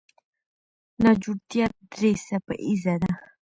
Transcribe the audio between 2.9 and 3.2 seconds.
ده.